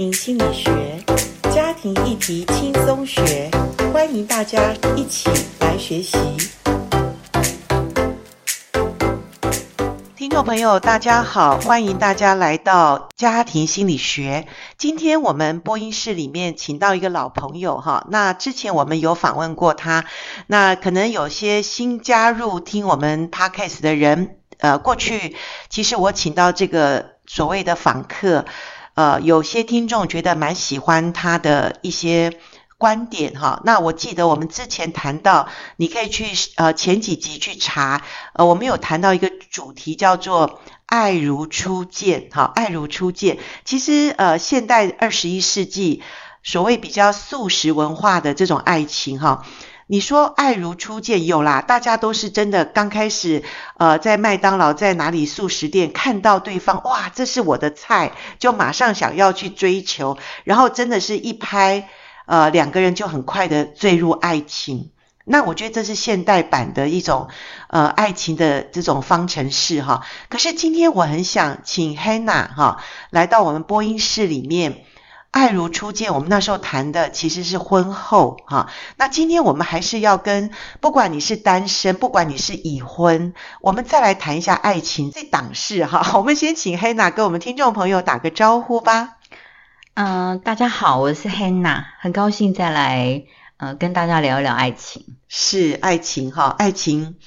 [0.00, 1.04] 庭心理学，
[1.54, 3.50] 家庭议题轻松学，
[3.92, 6.16] 欢迎大家一起来学习。
[10.16, 14.46] 听众朋友，大家好，欢迎大家来到家庭心理学。
[14.78, 20.06] 今天我们播音室里面请到一个老朋友哈，那之前我们有访问过他，
[20.46, 25.36] 那可能有些新加入听我们 Podcast 的人，呃，过去
[25.68, 28.46] 其实我请到这个所谓的访客。
[28.94, 32.38] 呃，有些听众觉得蛮喜欢他的一些
[32.78, 33.60] 观点哈。
[33.64, 36.26] 那我记得我们之前谈到，你可以去
[36.56, 38.02] 呃前几集去查，
[38.34, 43.38] 呃，我们有谈到一个主题叫做“爱如初见”哈，“爱如初见”。
[43.64, 46.02] 其实呃，现代二十一世纪
[46.42, 49.44] 所谓比较素食文化的这种爱情哈。
[49.92, 53.42] 你说爱如初见有啦，大家都是真的刚开始，
[53.76, 61.88] 呃，在麦当劳在哪里速食店看到对方，哇，这是我的菜，就马上想要去追求，然后真的是一拍，
[62.26, 64.92] 呃，两个人就很快的坠入爱情。
[65.24, 67.26] 那我觉得这是现代版的一种，
[67.66, 70.06] 呃，爱情的这种方程式哈。
[70.28, 74.84] 可是今天我很想请 Hannah 哈来到我们播音室里面。
[75.30, 78.68] 爱如初见，我们那时候谈的其实是婚后哈。
[78.96, 80.50] 那今天我们还是要跟，
[80.80, 86.14] 不管你是单身，不管你是已婚，我们再来谈一下爱情这档事哈。
[86.18, 89.18] 我们先请 Hannah 跟我们听众朋友打个招呼吧。
[89.94, 93.22] 嗯、呃，大家好，我是 Hannah，很高兴再来
[93.56, 95.16] 呃跟大家聊一聊爱情。
[95.28, 97.18] 是爱情哈，爱情，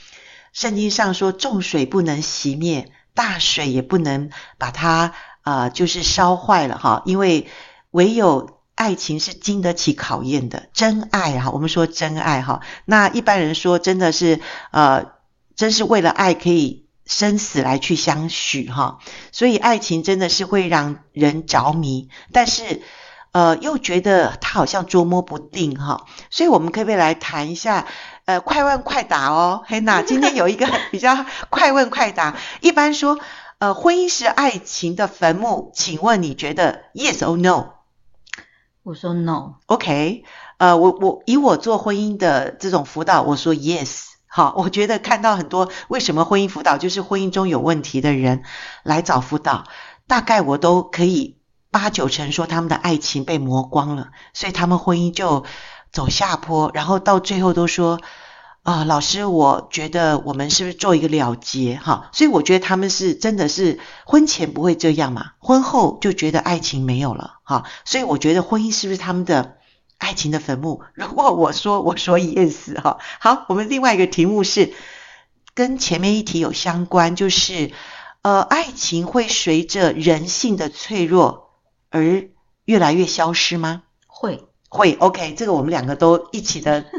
[0.52, 7.48] 圣经上说，重水不能熄灭，大水也不能把它呃就是烧坏了哈，因为。
[7.94, 12.62] 唯有爱情是经得起考验的，真爱哈，我们说真爱哈。
[12.86, 14.40] 那一般人说真的是
[14.72, 15.12] 呃，
[15.56, 18.98] 真是为了爱可以生死来去相许哈。
[19.32, 22.82] 所以爱情真的是会让人着迷，但是
[23.32, 26.08] 呃又觉得他好像捉摸不定哈。
[26.32, 27.86] 所以我们可不可以来谈一下
[28.26, 32.38] 呃快问快答哦嘿，那今天有一个比较快问快答。
[32.60, 33.20] 一般说
[33.60, 37.83] 呃婚姻是爱情的坟墓，请问你觉得 yes or no？
[38.84, 40.26] 我说 no，OK，
[40.58, 48.44] 呃，我我以我做婚姻的这种辅导，我说 yes，好，我觉得看到很多为什么婚姻辅导就是婚姻中有问题的人
[48.84, 49.64] 来找辅导，
[50.06, 51.38] 大概我都可以
[51.72, 55.46] 八九成说他们的爱情被磨光了，所以他们婚姻就
[55.92, 58.00] 走下坡，然后到最后都说。
[58.64, 62.10] 啊、呃，老师，我觉得我们是不是做一个了结哈？
[62.14, 67.66] 所以我觉得他们是真的是婚前不会这样嘛，婚后就觉得爱情没有了哈。
[67.84, 69.58] 所以我觉得婚姻是不是他们的
[69.98, 70.82] 爱情的坟墓？
[70.94, 74.72] 如果我说我说 yes 哈，好，我们另外一个题目是
[75.54, 77.72] 跟前面一题有相关，就是
[78.22, 81.50] 呃，爱情会随着人性的脆弱
[81.90, 82.30] 而
[82.64, 83.84] 越来越消失吗？
[84.08, 86.86] 会会，OK，这个我们两个都一起的。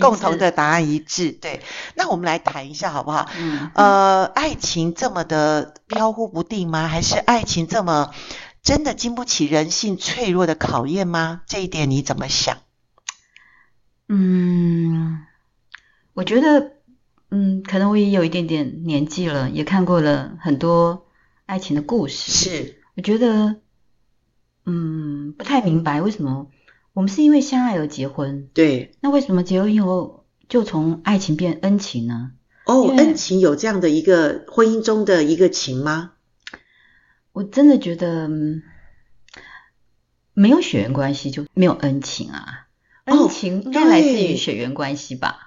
[0.00, 1.62] 共同的答案一致，对。
[1.94, 3.28] 那我们来谈一下好不好？
[3.38, 3.70] 嗯。
[3.74, 6.88] 呃，爱情这么的飘忽不定吗？
[6.88, 8.12] 还是爱情这么
[8.62, 11.42] 真的经不起人性脆弱的考验吗？
[11.46, 12.58] 这一点你怎么想？
[14.08, 15.20] 嗯，
[16.12, 16.72] 我觉得，
[17.30, 21.06] 嗯，可能我也有一点点年纪了，也看过了很多
[21.46, 22.32] 爱情的故事。
[22.32, 22.82] 是。
[22.96, 23.56] 我觉得，
[24.66, 26.48] 嗯，不太明白为什么。
[26.94, 28.94] 我们是因为相爱而结婚，对。
[29.00, 32.30] 那为什么结婚以后就从爱情变恩情呢？
[32.64, 36.12] 哦，恩情有这样的一个婚姻中的一个情吗？
[37.32, 38.30] 我真的觉得
[40.32, 42.68] 没有血缘关系就没有恩情啊。
[43.06, 45.38] 恩情应该来自于血缘关系吧。
[45.40, 45.43] 哦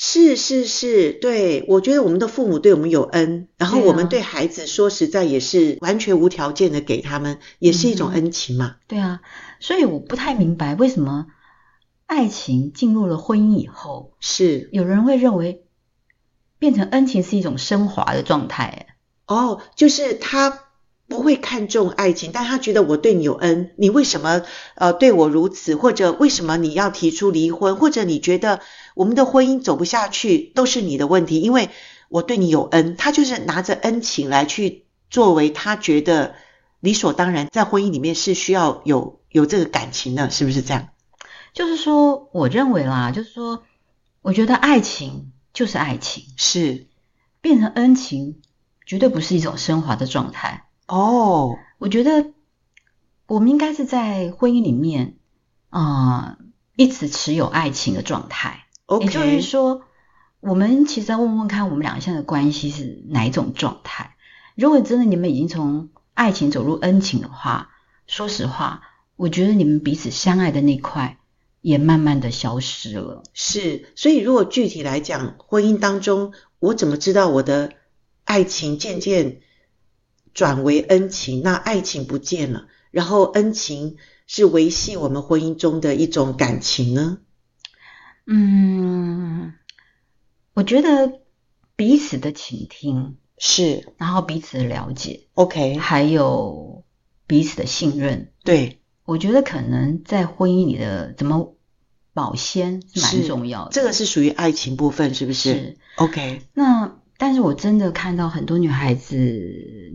[0.00, 8.76] 是是是，对，我觉得我们的父母对我们有恩，然后我们对孩子说实在也是完全无条件的给他们，也是一种恩情嘛。
[8.76, 9.20] 嗯，对啊，
[9.58, 11.26] 所以我不太明白为什么
[12.06, 15.64] 爱情进入了婚姻以后，是有人会认为
[16.60, 18.86] 变成恩情是一种升华的状态。
[19.26, 20.67] 哦，就是他
[21.08, 24.42] 不会看重爱情，但他觉得我对你有恩，你为什么
[24.74, 28.60] 呃对我如此，或者为什么你要提出离婚，或者你觉得。
[28.94, 31.70] 我们的婚姻走不下去都是你的问题，因为
[32.08, 36.34] 我对你有恩，他就是拿着恩情来去作为他觉得
[36.80, 40.88] 理所当然，在婚姻里面是需要有有这个感情的，是不是这样？
[41.52, 43.62] 就是说，我认为啦，就是说，
[44.20, 46.88] 我觉得爱情就是爱情，是
[47.40, 48.40] 变成恩情，
[48.84, 50.67] 绝对不是一种升华的状态。
[50.88, 52.32] 哦，我觉得
[53.26, 55.16] 我们应该是在婚姻里面
[55.68, 56.46] 啊，呃，
[56.76, 58.64] 一直持有爱情的状态。
[58.86, 59.02] Okay.
[59.02, 59.82] 也就是说，
[60.40, 64.16] 我们其实要问问看，我们两个现在的关系是哪一种状态？
[64.54, 67.70] 如果真的你们已经从爱情走入恩情的话，
[68.06, 68.80] 说实话，
[69.16, 71.18] 我觉得你们彼此相爱的那块
[71.60, 73.22] 也慢慢的消失了。
[73.34, 77.74] 是，所以如果具体来讲，婚姻当中，我怎么知道我的
[78.24, 79.42] 爱情渐渐
[80.34, 81.42] 转为恩情？
[81.42, 83.96] 那爱情不见了，然后恩情
[84.26, 87.18] 是维系我们婚姻中的一种感情呢？
[88.26, 89.54] 嗯，
[90.54, 91.20] 我觉得
[91.76, 96.84] 彼此的倾听是，然后彼此的了解，OK，还有
[97.26, 98.80] 彼此的信任，对。
[99.04, 101.56] 我觉得可能在婚姻里的怎么
[102.12, 103.70] 保鲜是蛮重要的。
[103.72, 105.54] 这个是属于爱情部分，是不是？
[105.54, 105.78] 是。
[105.96, 106.42] OK。
[106.52, 109.16] 那但是我真的看到很多女孩子、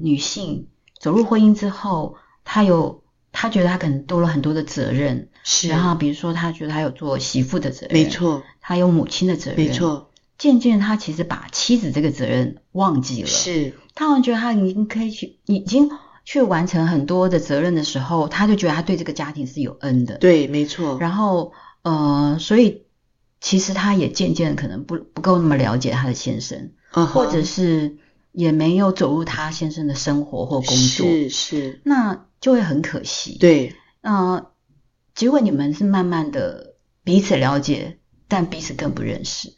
[0.02, 0.68] 女性
[1.00, 5.30] 走入婚姻之后，她有她觉得她可能多了很多的责任。
[5.44, 5.70] 是。
[5.70, 8.44] 然后比如说她觉得她有做媳妇的责任，没错。
[8.62, 10.12] 她有母亲的责任，没错。
[10.38, 13.28] 渐渐她其实把妻子这个责任忘记了。
[13.28, 13.74] 是。
[13.96, 15.90] 她好像觉得她已经可以去，已经。
[16.25, 20.18] 去完成很多的责任的时候，他就觉得他对这个家庭是有恩的。
[20.20, 20.98] 对，没错。
[20.98, 22.84] 然后，呃，所以
[23.42, 27.06] 其实他也渐渐可能不不够那么了解他的先生，uh-huh.
[27.06, 27.98] 或者是
[28.31, 31.06] 也没有走入他先生的生活或工作。
[31.06, 31.81] 是是。
[31.84, 33.38] 那就会很可惜。
[33.40, 33.75] 对。
[34.01, 34.51] 呃，
[35.13, 37.98] 结果你们是慢慢的彼此了解，
[38.28, 39.54] 但彼此更不认识。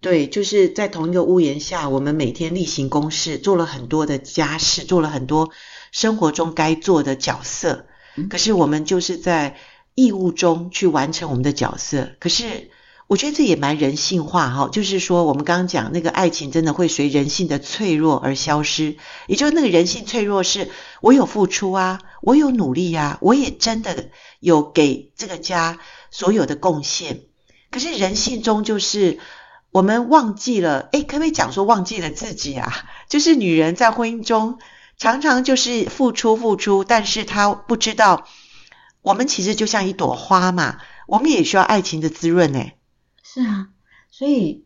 [0.00, 5.50] 对，就是在同一个屋檐下，我们每天例行公事，做了很多的家事，做了很多。
[5.90, 7.86] 生活中该做的角色，
[8.28, 9.56] 可是我们就是在
[9.94, 12.10] 义务中去完成我们的角色。
[12.20, 12.70] 可是
[13.08, 20.70] 我觉得这也蛮人性化哈，就是说我们刚刚讲那个爱情真的会随人性的脆弱而消失，也就是那个人性脆弱是，
[21.00, 24.10] 我有付出啊，我有努力呀，我也真的
[24.40, 25.78] 有给这个家
[26.10, 27.22] 所有的贡献。
[27.70, 29.18] 可是人性中就是
[29.72, 32.84] 我们忘记了，诶，可不可以讲说忘记了自己啊？
[33.08, 34.58] 就是女人在婚姻中。
[34.98, 38.26] 常常就是付出付出，但是她不知道，
[39.00, 42.77] 我们其实就像一朵花嘛，我们也需要爱情的滋润诶。
[43.30, 43.68] 是啊，
[44.10, 44.64] 所以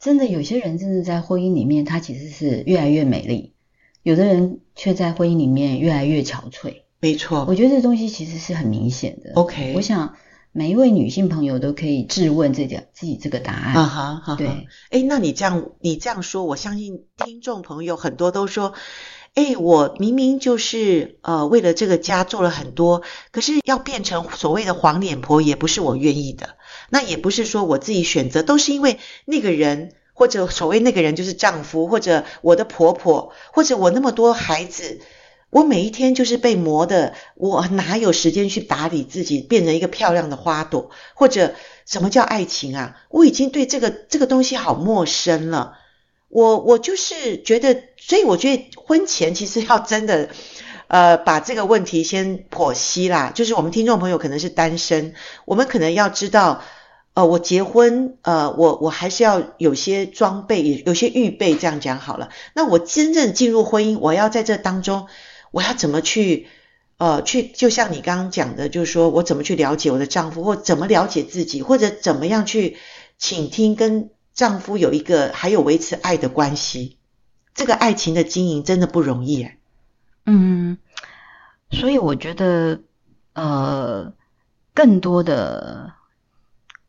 [0.00, 3.54] 真的有些人真的在婚姻里面，他其实是越来越美丽，
[4.02, 6.82] 有的人却在婚姻里面越来越憔悴。
[6.98, 9.34] 没错，我觉得这东西其实是很明显的。
[9.34, 10.16] OK，我想
[10.50, 13.76] 每一位女性朋友都可以质问自己自己这个答案。
[13.76, 14.66] 啊哈，哈，对。
[14.90, 18.74] 哎，那你这样你这样说，我相信听众朋友很多都说。
[19.34, 26.56] 哎，我明明就是呃为了这个家做了很多，可是要变成所谓的黄脸婆也不是我愿意的。
[26.90, 35.00] 那也不是说我自己选择，都是因为那个人或者所谓那个人就是丈夫，或者我的婆婆，或者我那么多孩子，
[35.48, 40.90] 我每一天就是被磨的，我哪有时间去打理自己，变成一个漂亮的花朵？
[41.14, 41.54] 或者
[41.86, 42.96] 什么叫爱情啊？
[43.08, 45.78] 我已经对这个这个东西好陌生了。
[46.30, 50.28] 我我就是觉得，所以我觉得婚前其实要真的，
[50.86, 53.32] 呃，把这个问题先剖析啦。
[53.34, 56.62] 就是我们听众朋友可能是单身，我们可能要知道，
[57.14, 62.28] 呃，我结婚，呃，我我还是要有些装备，有些预备，这样讲好了。
[62.54, 65.08] 那我真正进入婚姻，我要在这当中，
[65.50, 66.46] 我要怎么去，
[66.98, 72.76] 呃，去就像你刚刚讲的，就是说我怎么去了解我的丈夫，或怎么了解自己，或者怎么样去
[73.18, 74.10] 倾听跟。
[74.40, 76.96] 丈夫有一个还有维持爱的关系，
[77.52, 79.58] 这个爱情的经营真的不容易哎。
[80.24, 80.78] 嗯，
[81.70, 82.80] 所以我觉得
[83.34, 84.14] 呃，
[84.72, 85.92] 更多的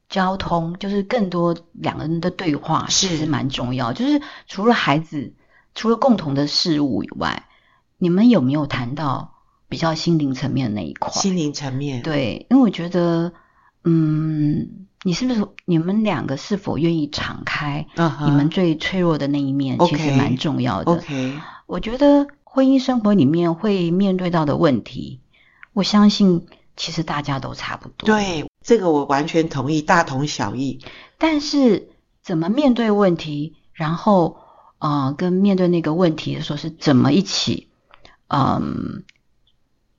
[0.08, 3.92] 交通就是更多两个人的对话是蛮重要。
[3.92, 5.34] 就是除了孩子，
[5.76, 7.50] 除了共同的事物以外，
[7.98, 11.12] 你们有没有谈到比较心灵层面的那一块？
[11.12, 13.34] 心灵层面，对，因为我觉得
[13.84, 14.88] 嗯。
[15.04, 17.88] 你是不是你们两个是否愿意敞开
[18.24, 19.90] 你们最脆弱的那一面？Uh-huh.
[19.90, 20.92] 其实蛮重要的。
[20.92, 25.20] OK，我觉得婚姻生活里面会面对到的问题，
[25.74, 26.46] 我相信
[26.78, 28.06] 其实大家都差不多。
[28.06, 30.80] 对，这个我完全同意，大同小异。
[31.18, 31.90] 但是
[32.22, 34.38] 怎么面对问题，然后
[34.78, 37.70] 呃，跟面对那个问题的时候是怎么一起
[38.28, 38.62] 嗯、呃、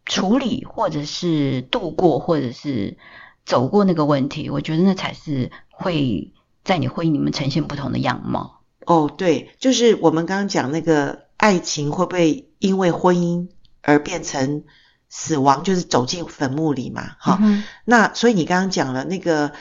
[0.07, 2.97] 处理，或者是度过，或者是。
[3.45, 6.33] 走过那个问题，我觉得那才是会
[6.65, 8.63] 在你婚姻里面呈现不同的样貌。
[8.87, 13.49] 哦，对，就是我们刚刚讲那个爱情会不会因为婚姻
[13.81, 14.65] 而变成
[15.09, 17.17] 死亡，就是走进坟墓里嘛？
[17.19, 19.53] 哈、嗯，那所以你刚刚讲了那个，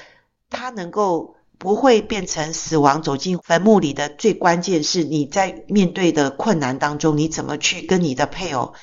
[0.50, 8.73] 他能够不会变成死亡走进坟墓里的最关键是你在面对的困难当中，你怎么去跟你的配偶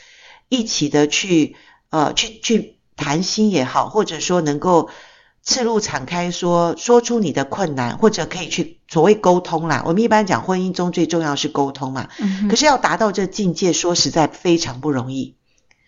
[0.48, 1.56] 一起的去
[1.90, 2.77] 呃去去。
[2.98, 4.90] 谈心也好，或者说能够
[5.42, 9.84] 赤露敞开说说出你的困难，或者可以去所谓沟通啦。
[9.86, 12.10] 我们一般讲婚姻中最重要是沟通嘛。
[12.18, 12.48] 嗯。
[12.48, 15.36] 可是要达到这境界，说实在非常不容易。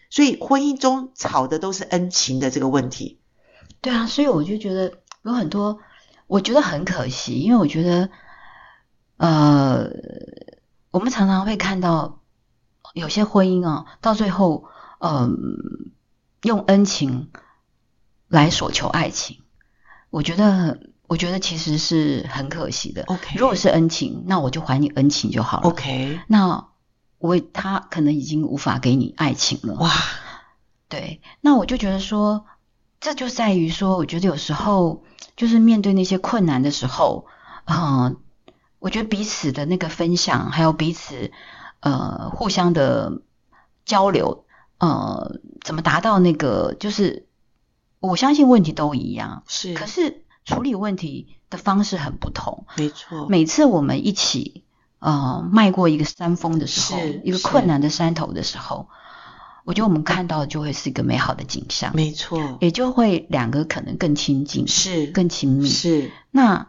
[0.08, 3.20] 所以婚姻中吵的都是恩情的这个问题。
[3.80, 5.78] 对啊，所以我就觉得有很多，
[6.26, 8.08] 我觉得很可惜，因为我觉得，
[9.16, 9.90] 呃，
[10.90, 12.20] 我们常常会看到
[12.94, 14.64] 有些婚姻啊，到最后，
[15.00, 15.30] 嗯、呃，
[16.42, 17.30] 用恩情
[18.28, 19.42] 来索求爱情，
[20.10, 23.04] 我觉得，我觉得其实是很可惜的。
[23.04, 25.68] OK，如果是恩情，那我就还你恩情就好了。
[25.68, 26.68] OK，那
[27.18, 29.74] 我他可能已经无法给你爱情了。
[29.74, 29.90] 哇，
[30.88, 32.46] 对，那我就觉得说。
[33.02, 35.04] 这就在于说，我觉得有时候
[35.34, 37.24] 就是面对那些困难的时候，
[37.64, 38.18] 嗯，
[38.78, 41.30] 我觉得彼此的那个分享，还有彼此
[41.80, 43.22] 呃互相的
[43.86, 44.44] 交流，
[44.80, 47.26] 呃，怎么达到那个就是
[48.00, 53.28] 我相信问题都一样，是，可是处理问题的方式很不同，没错。
[53.28, 54.64] 每次我们一起
[54.98, 58.88] 呃迈过一个山峰的时候，一个困难的山头的时候。
[59.62, 66.10] 我觉得我们看到的就会是一个美好的景象，没错，也就会两个可能更亲近，是更亲密，是。
[66.30, 66.66] 那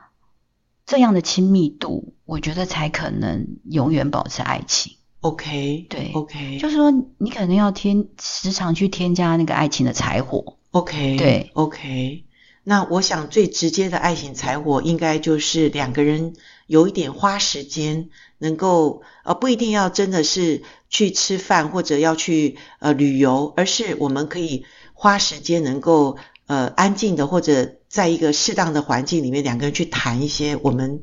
[0.85, 4.97] 这样的亲密度，我觉得才可能永远保持爱情。
[5.21, 10.57] OK，对，OK，就是说你可能要添时常去添加那个爱情的柴火。
[10.71, 12.23] OK，对，OK。
[12.63, 16.33] 那我想最直接的爱情柴火，应该就是两个人
[16.67, 31.01] 有一点花时间，能够呃不一定要真的是去吃饭或者要去呃旅游，而是我们可以花时间能够呃安静的或者在一个适当的环境里面，两个人去谈一些我们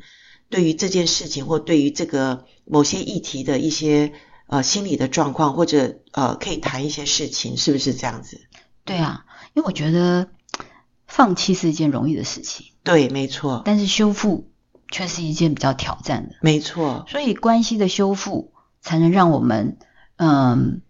[0.51, 4.13] 对于这件事情或对于这个某些议题的一些
[4.47, 8.41] 呃心理的状况，或者呃可以谈一些事情，是不是这样子？
[8.85, 9.25] 对啊，
[9.55, 10.29] 因为我觉得。
[11.11, 13.63] 放弃是一件容易的事情，对，没错。
[13.65, 14.51] 但是修复
[14.91, 17.07] 却是一件比较挑战的，没错。
[17.09, 18.53] 所以关系的修复
[18.83, 19.79] 才能让我们，
[20.17, 20.83] 嗯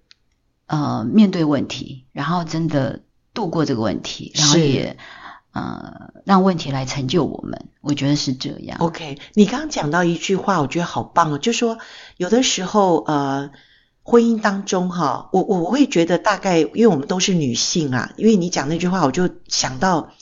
[0.66, 4.98] 呃，面对问题，然后真的度过这个问题，然后也
[5.58, 7.68] 呃让问题来成就我们。
[7.80, 8.78] 我觉得是这样。
[8.80, 11.78] OK，你刚刚讲到一句话，我觉得好棒哦，就说
[12.16, 13.50] 有的时候呃。
[14.10, 20.14] 婚姻当中，哈，我我会觉得大概，因为我们都是女性啊，因为你讲那句话，我就想到，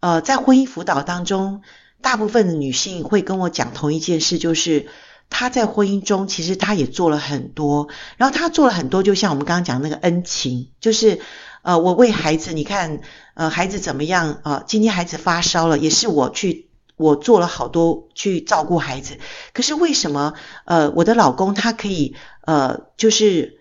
[0.00, 1.60] 呃，在婚姻辅导当中，
[2.00, 4.86] 大部分的女性会跟我讲同一件事，就是
[5.28, 11.20] 她在婚姻中其实她也做了很多，然后她做了很多，就像我们刚刚讲那个恩情，就是
[11.66, 13.00] 呃，我为孩子，你看，
[13.34, 19.18] 呃，孩子怎么样啊，呃，今天孩子发烧了，也是我去，我做了好多去照顾孩子，
[19.52, 22.14] 可是为什么呃，我的老公他可以？
[22.42, 23.58] 呃，就是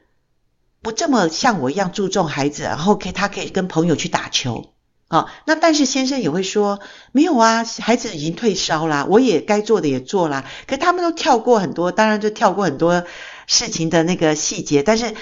[0.84, 4.76] 不这么像我一样注重孩子，然后可以他可以跟朋友去打球
[5.08, 5.34] 啊。
[5.48, 6.80] 那但是先生也会说，
[7.12, 10.46] 没有啊，孩子已经退烧啦，我也该做的也做啦。
[10.68, 13.04] 可他们都跳过很多，当然就跳过很多
[13.48, 15.16] 事情的那个细节，但是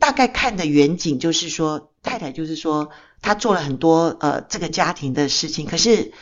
[0.00, 2.88] 大概看的远景就是说，太太就是说
[3.20, 6.12] 她做了很多呃这个家庭的事情，可是。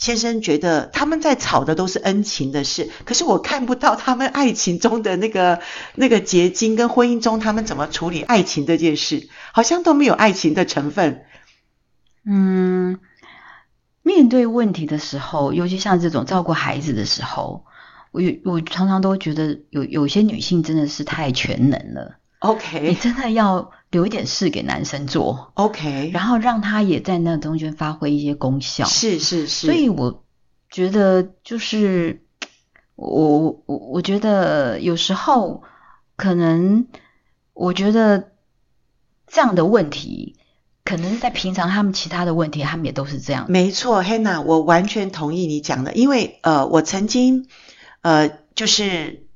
[0.00, 5.60] 先生觉得他们在吵的都是恩情的事，可是我看不到他们爱情中的那个
[5.94, 11.26] 那个结晶，跟婚姻中他们怎么处理爱情这件事，好像都没有爱情的成分。
[12.24, 12.98] 嗯，
[14.02, 17.66] 面对问题的时候，尤其像这种照顾孩子的时候，
[18.10, 22.19] 我我常常都觉得有有些女性真的是太全能了。
[22.40, 28.86] OK，你真的要留一点事给男生做，OK，然后让他也在那中间发挥一些功效。
[28.86, 30.24] 是是是，所以我
[30.70, 32.22] 觉得就是
[32.96, 35.62] 我我我觉得有时候
[36.16, 36.86] 可能
[37.52, 38.30] 我觉得
[39.26, 40.36] 这样的问题，
[40.82, 43.44] 可能在平常他们其他的问题，他们也都是这样。
[43.50, 47.46] 没错，Hannah，我完全同意你讲的，因为呃，我曾经
[48.00, 49.26] 呃就是。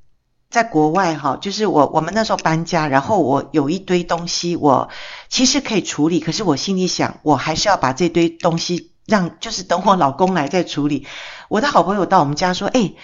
[0.54, 4.88] 在国外哈，就是我我们那时候搬家，然后我有一堆东西，我
[5.28, 11.08] 其实可以处理，可是我心里想，我还是要把这堆东西让，就是等我老公来再处理。
[11.48, 12.94] 我的好朋友到我们家说，诶，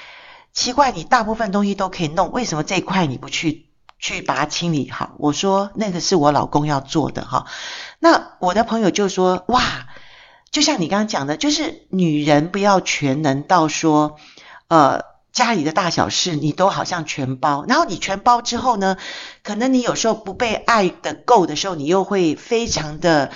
[0.52, 3.66] 奇怪，你大部分东西都可以弄，为什么这一块你不去
[3.98, 5.16] 去把它清理好？
[5.18, 7.46] 我说那个是我老公要做的哈。
[7.98, 9.60] 那我的朋友就说，哇，
[10.52, 14.14] 就像你刚刚讲的，就是女人不要全能到说，
[14.68, 15.09] 呃。
[15.32, 18.96] 家里的大小事你都好像全包，然后你全包之后呢，
[19.44, 23.30] 可能你有时候不被爱的够的时候，你又会非常的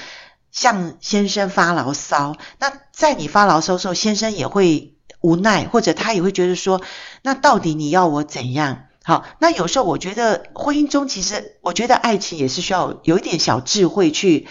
[0.51, 2.37] 向先生发牢骚。
[2.59, 6.83] 那在你发牢骚的时候，先生也会无奈，或者他也会觉得说，
[7.23, 8.87] 那到底你要我怎样？
[9.05, 14.49] 好，那有时候我觉得婚姻中其实，我觉得爱情也是需要有一点小智慧去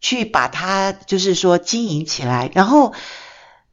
[0.00, 2.50] 去把它就是说经营起来。
[2.54, 2.92] 然后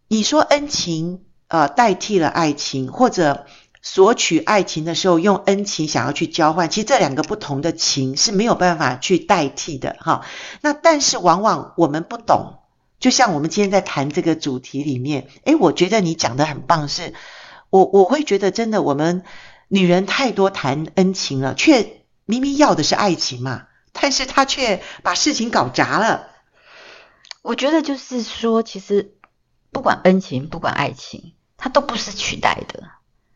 [0.07, 1.25] 你说恩情。
[1.49, 3.45] 呃，代替了爱情，或者
[3.81, 10.25] 索取爱情的时候，用恩情想要去交换，其实这两个不同的情是没有办法去代替的哈。
[10.61, 12.59] 那但是往往我们不懂，
[12.99, 17.13] 就像我们今天在谈这个主题里面，诶，我觉得你讲得很棒，是
[17.69, 19.23] 我我会觉得真的我们
[19.69, 26.27] 女人太多谈恩情了，却明明要的是爱情嘛，但是她却把事情搞砸了。
[27.41, 29.15] 我觉得就是说，其实
[29.71, 32.89] 不管恩情，不管爱情，它都不是取代的。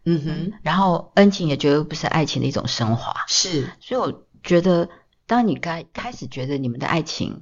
[0.06, 4.90] 嗯哼，然后恩情也绝对不是爱情的一种升华，是，所以我觉得，
[5.28, 7.42] 当你该开始觉得你们的爱情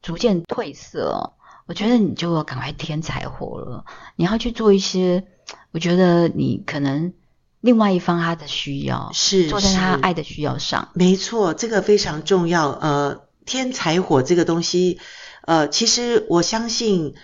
[0.00, 1.32] 逐渐褪色，
[1.66, 3.84] 我觉得你就要赶快添柴火了。
[4.14, 5.26] 你要去做一些，
[5.72, 7.14] 我觉得你可能
[7.60, 10.90] 另外一方他的需要，是坐在他爱的需要上。
[10.94, 12.70] 没错，这个非常重要。
[12.70, 15.00] 呃，添柴火这个东西，
[15.42, 17.16] 呃，其实我相信。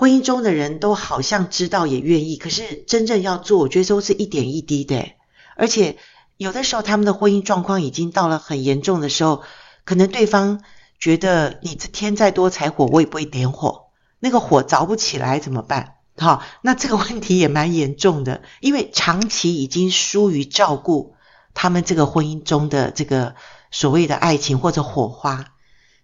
[0.00, 5.10] 婚姻中的人都好像知道也愿意，可是真正要做，我觉得都是一点一滴的。
[5.56, 5.98] 而且
[6.38, 9.42] 有的时候他们的婚姻状况已经到了很严重的时候，
[9.84, 10.62] 可能对方
[10.98, 13.90] 觉得你这天再多柴火，我也不会点火，
[14.20, 15.96] 那个火着不起来怎么办？
[16.16, 21.14] 好，那这个问题也蛮严重的，因为长期已经疏于照顾
[21.52, 23.34] 他们这个婚姻中的这个
[23.70, 25.44] 所谓的爱情或者火花，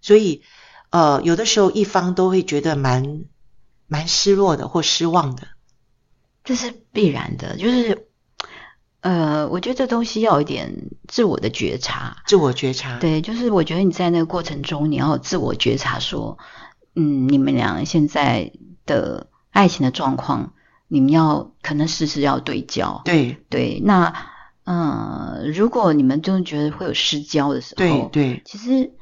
[0.03, 0.43] 所以
[0.91, 3.25] 呃，有的时候一方都会觉得蛮。
[3.89, 5.49] 蛮失落的或失望的，
[6.45, 7.57] 这是必然的。
[7.57, 8.09] 就是，
[9.01, 12.17] 呃，我觉得这东西要有一点自我的觉察。
[12.27, 16.39] 自我觉察，对，就是我觉得你在那个过程中，你要自我觉察，说，
[16.95, 18.53] 嗯，你们俩现在
[18.85, 20.53] 的爱情的状况，
[20.89, 23.03] 你们要可能时时要对焦。
[23.05, 24.13] 对对，那，
[24.65, 28.93] 嗯、呃，如果你们真的觉得会有失焦的时候，对对，其实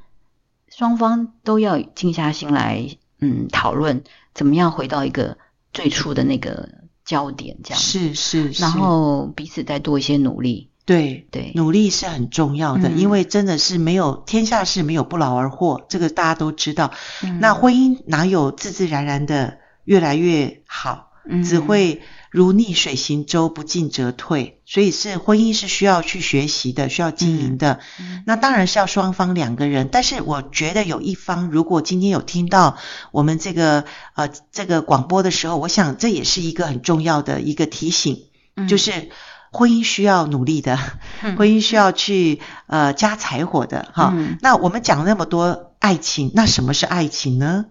[0.68, 4.02] 双方都要静下心来，嗯，讨论。
[4.34, 5.38] 怎么样回到一个
[5.72, 6.68] 最初的那个
[7.04, 7.58] 焦点？
[7.62, 10.70] 这样是是，是，然后彼此再多一些努力。
[10.84, 16.92] 对对，努力是很重要的，嗯，因为真的是没有天下事没有不劳而获，这个大家都知道。
[17.22, 21.12] 嗯，那婚姻哪有自自然然的越来越好？
[21.28, 22.02] 嗯，只会。
[22.34, 27.78] 如逆水行舟，不进则退，所以是婚姻是需要去学习的，需要经营的。
[28.00, 28.24] 嗯。
[28.26, 32.76] 那当然是要双方两个人，但是我觉得有一方如果今天有听到
[33.12, 33.84] 我们这个
[34.16, 38.24] 呃这个广播的时候，我想这也是一个很重要的一个提醒，
[38.56, 39.10] 嗯，就是
[39.52, 40.76] 婚姻需要努力的，
[41.22, 44.12] 嗯，婚姻需要去呃加柴火的哈。
[44.12, 44.38] 嗯。
[44.40, 47.66] 那我们讲那么多爱情，那什么是爱情呢？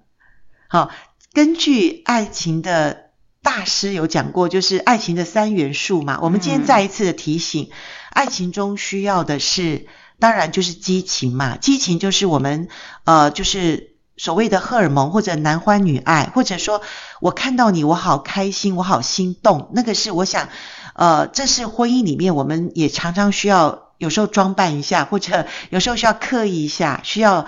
[0.69, 0.89] 好，
[1.33, 3.02] 根据爱情的。
[3.43, 6.17] 大师有讲过，就是爱情的三元素嘛。
[6.21, 7.71] 我们今天再一次的提醒，嗯、
[8.09, 9.85] 爱情中需要的是，
[10.17, 11.57] 当然就是激情嘛。
[11.57, 12.69] 激情就是我们
[13.03, 16.81] 呃，就是所谓的荷尔蒙或者男欢女爱，或者说
[17.19, 19.69] 我看到你我好开心，我好心动。
[19.73, 20.47] 那个是我想，
[20.95, 27.45] 呃，这是婚姻里面我们也常常需要，有时候装扮一下，或者有时候需要刻意一下，需要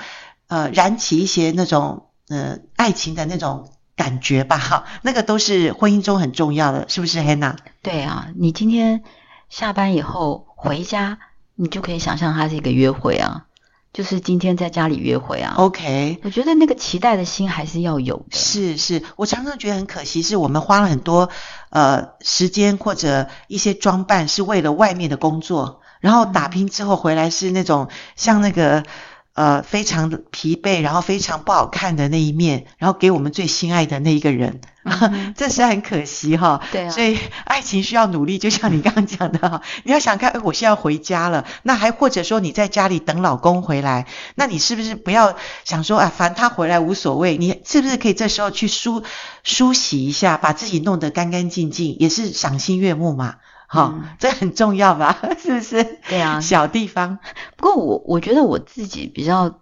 [0.47, 3.71] 呃燃起一些那种呃爱情的那种。
[3.95, 7.55] 感觉吧，哈，那个都是婚姻中很重要的，是不是，Hannah？
[7.81, 9.03] 对啊，你今天
[9.49, 11.19] 下班以后回家，
[11.55, 13.45] 你就可以想象它是一个约会啊，
[13.93, 15.53] 就是今天在家里约会啊。
[15.58, 18.38] OK，我觉得那个期待的心还是要有的。
[18.38, 21.29] 是是，我常常觉得很可惜，是我们花了很多
[21.69, 28.84] 呃时间或者一些装扮，是为了外面的工作，然后打拼之后回来是那种像那个。
[29.36, 36.62] 呃，非常疲惫，然后非常不好看的那一面，然后给我们最心爱的那一个人，嗯、 这是很可惜哈。
[36.71, 36.89] 对啊。
[36.89, 49.04] 所以爱情需要努力，就像你刚刚讲的哈，你要想看，哎，我现在要回家了，那还或者说你在家里等老公回来，那你是不是不要想说啊，反正他回来无所谓，你是不是可以这时候去梳
[49.43, 53.36] 梳洗一下，把自己弄得干干净净，也是赏心悦目嘛。
[53.67, 55.17] 好、嗯，这很重要吧？
[55.39, 55.84] 是不是？
[56.08, 57.19] 对啊， 小地方。
[57.58, 59.60] 不过我我觉得我自己比较，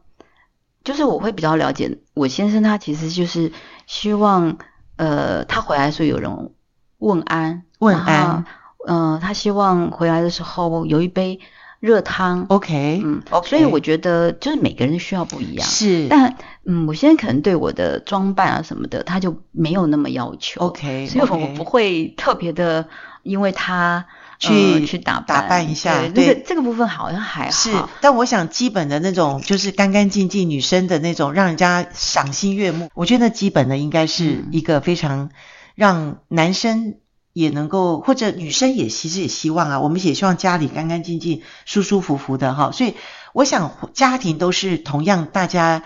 [0.84, 3.52] 就是我会比较了解我先生，他其实就是
[3.88, 4.58] 希望，
[4.98, 6.54] 呃，他回来的时候有人
[6.98, 8.46] 问安，问安，
[8.88, 11.40] 嗯、呃，他希望回来的时候有一杯
[11.84, 12.46] 热汤。
[12.48, 13.50] OK，嗯，OK。
[13.50, 15.68] 所以我觉得就是每个人需要不一样。
[15.68, 20.62] 是，但嗯，我现在可能对我的装扮啊什么的，他就没有那么要求。
[20.62, 22.88] OK，所以我不会特别的。
[23.24, 24.06] 因为他
[24.38, 27.52] 去、呃、去打扮打扮一下，对，对这个这个部分好像还好。
[27.52, 32.90] 是，但我想基本的那种就是干干净净女生的那种，让人家赏心悦目。
[32.94, 35.30] 我觉得基本的应该是一个非常
[35.74, 36.96] 让男生
[37.34, 42.72] 也能够，或者女生也其实也希望啊，我们也希望家里干干净净、舒舒服服的哈。
[42.72, 42.94] 所以
[43.34, 45.84] 我想家庭都是同样，大家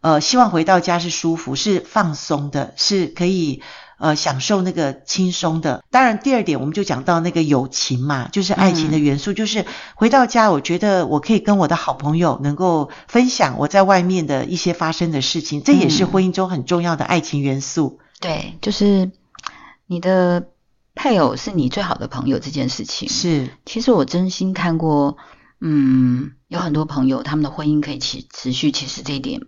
[0.00, 3.62] 呃希望回到家是舒服、是放松的，是可以。
[4.00, 5.82] 呃享受那个轻松的。
[5.90, 17.98] 当然，第二点我们就讲到那个友情嘛，就是爱情的元素，嗯、就是回到家，我觉得我可以跟我的好朋友能够分享我在外面的一些发生的事情，这也是婚姻中很重要的爱情元素。
[17.98, 19.10] 嗯、对，就是
[19.88, 20.46] 你的
[20.98, 23.08] 配偶是你最好的朋友这件事情。
[23.08, 25.16] 是，其实我真心看过，
[25.60, 29.42] 嗯，有很多朋友他们的婚姻可以持持续，其实这一点。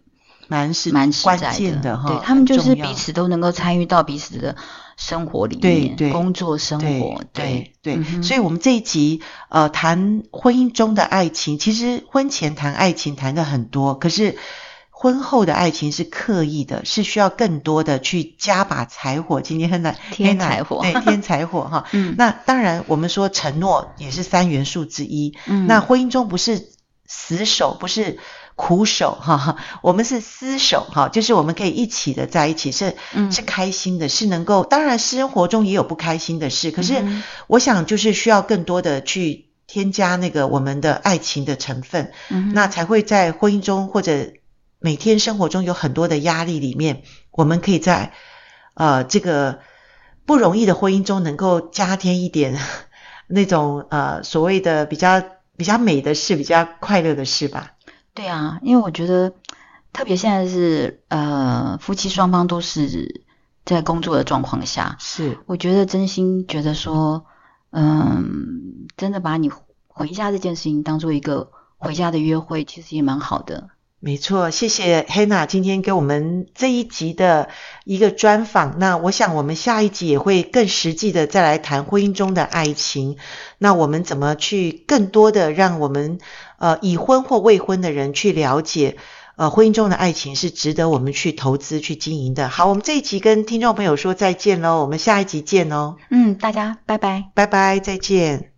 [0.47, 4.57] 蛮是蛮关键的哈，对，他们就是彼此都能够参与到彼此的
[4.97, 8.23] 生活里面，对对，工作生活，对对，对。
[8.23, 14.39] 所以，我们这一集呃谈婚姻中的爱情，其实婚前谈爱情谈的很多，可是
[15.01, 19.41] 婚后的爱情是刻意的，是需要更多的去加把柴火。
[19.41, 21.87] 今天很难添柴火，对，添柴火哈。
[21.93, 25.35] 嗯，那当然，我们说承诺也是三元素之一。
[25.47, 26.69] 嗯，那婚姻中不是
[27.07, 28.19] 死守，不是。
[28.57, 32.95] 苦守哈哈，我们是厮守哈，就是我们可以一起的在一起，是
[33.33, 34.65] 是开心的，是能够。
[34.65, 37.03] 当然，生活中也有不开心的事，可是
[37.47, 44.31] 我想就是需要更多的去添加那个我们的爱情的成分，嗯，那才会在婚姻中或者
[44.81, 48.13] 每天生活中有很多的压力里面，我们可以在
[48.75, 49.61] 呃这个
[50.25, 52.59] 不容易的婚姻中能够加添一点
[53.29, 55.23] 那种呃所谓的比较
[55.57, 57.73] 比较美的事，比较快乐的事吧。
[58.15, 59.35] 对啊，因为我觉得，
[59.93, 63.23] 特别现在是呃夫妻双方都是
[63.65, 67.27] 在工作的状况下，是我觉得真心觉得说，
[67.71, 69.51] 嗯，真的把你
[69.87, 73.69] 回家这件事情当做一个回家的约会，其实也蛮好的。
[74.01, 77.51] 没错，谢谢 Hannah 今天给我们这一集的
[77.85, 78.79] 一个专访。
[78.79, 83.19] 那我想我们下一集也会更实际的再来谈婚姻中的爱情。
[83.59, 86.19] 那我们怎么去更多的让我们。
[86.61, 88.99] 呃，已婚或未婚的人去了解，
[89.37, 92.51] 呃，婚姻中的爱情是值得我们去投资、去经营的。
[92.51, 95.97] 好，我们这一集跟听众朋友说再见喽，我们下一集见哦。
[96.11, 98.53] 嗯，大家拜拜，拜拜，再见。